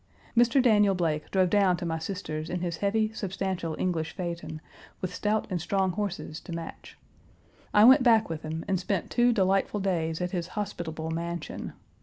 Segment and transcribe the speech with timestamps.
[0.35, 0.59] Mr.
[0.59, 4.59] Daniel Blake drove down to my sister's in his heavy, substantial English phaeton,
[4.99, 6.97] with stout and strong horses to match.
[7.71, 11.73] I went back with him and spent two delightful days at his hospitable mansion.